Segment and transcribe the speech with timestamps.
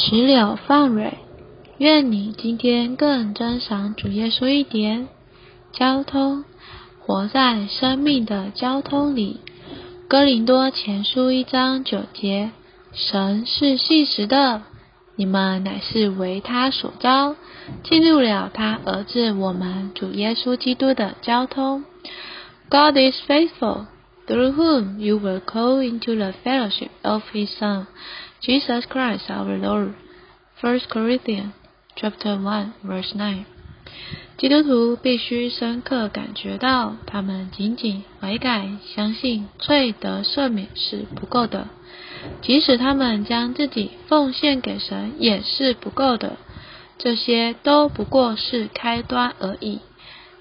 [0.00, 1.18] 石榴放蕊，
[1.78, 5.08] 愿你今天更珍赏主耶稣一点。
[5.72, 6.44] 交通，
[7.00, 9.40] 活在生命的交通里。
[10.06, 12.52] 哥林多前书一章九节，
[12.92, 14.62] 神是信实的，
[15.16, 17.34] 你们乃是为他所招，
[17.82, 21.84] 进入了他儿子我们主耶稣基督的交通。
[22.70, 23.86] God is faithful,
[24.28, 27.86] through whom you were called into the fellowship of His Son.
[28.40, 29.94] Jesus Christ our Lord.
[30.60, 31.52] First Corinthians
[31.96, 33.46] chapter one verse nine。
[34.36, 41.68] 基督徒必须深刻感觉到，他们仅仅悔改、相信罪得赦免是不够的，
[42.42, 46.36] 即使他们将自己奉献给神也是不够的。
[46.98, 49.80] 这些都不过是开端而已。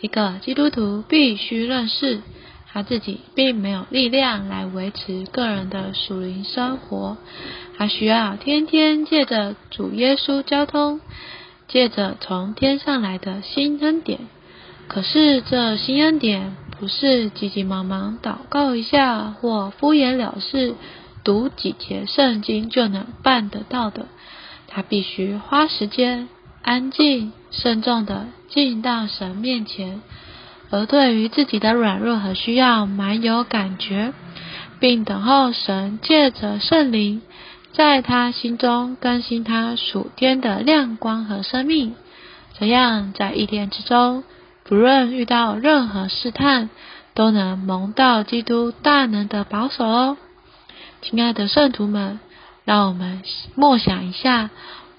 [0.00, 2.20] 一个基督徒必须认识。
[2.74, 7.16] 他自己并没有力量来维持个人的属灵生活，
[7.78, 11.00] 他需要天天借着主耶稣交通，
[11.68, 14.18] 借着从天上来的新恩典。
[14.88, 20.74] 可是这新恩典不是急急忙忙祷告一下或敷衍了事
[21.22, 24.06] 读几节圣经就能办得到的，
[24.66, 26.28] 他必须花时间
[26.60, 30.02] 安静慎重的进到神面前。
[30.70, 34.12] 而对于自己的软弱和需要，蛮有感觉，
[34.80, 37.22] 并等候神借着圣灵，
[37.72, 41.94] 在他心中更新他属天的亮光和生命。
[42.58, 44.24] 这样，在一天之中，
[44.64, 46.70] 不论遇到任何试探，
[47.14, 50.16] 都能蒙到基督大能的保守哦。
[51.02, 52.18] 亲爱的圣徒们，
[52.64, 53.22] 让我们
[53.54, 54.50] 默想一下，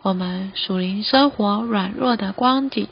[0.02, 2.88] 我们属灵生活软弱的光景。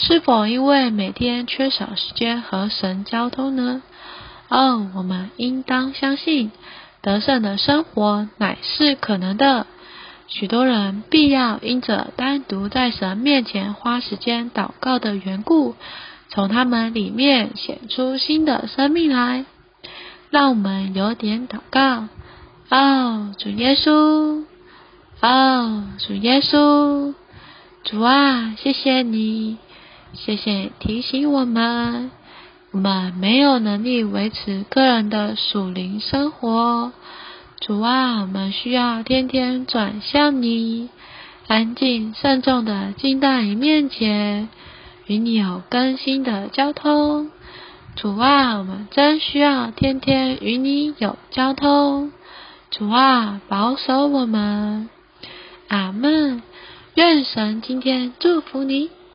[0.00, 3.82] 是否因为每天缺少时间和神交通呢？
[4.48, 6.52] 哦，我们应当相信
[7.02, 9.66] 得胜的生活乃是可能的。
[10.28, 15.74] 许多人必要因着单独在神面前花时间祷告的缘故，
[16.30, 19.44] 从他们里面显出新的生命来。
[20.30, 22.06] 让我们有点祷告。
[22.70, 24.44] 哦，主耶稣，
[25.20, 27.14] 哦，主耶稣，
[27.82, 29.56] 主啊，谢谢你。
[30.14, 32.10] 谢谢提醒我们，
[32.72, 36.92] 我们没有能力维持个人的属灵生活。
[37.60, 40.88] 主啊，我们需要天天转向你，
[41.46, 44.48] 安静慎重的进到你面前，
[45.06, 47.30] 与你有更新的交通。
[47.94, 52.12] 主啊，我们真需要天天与你有交通。
[52.70, 54.88] 主啊，保守我们。
[55.68, 56.42] 阿门。
[56.94, 58.90] 愿神今天祝福你。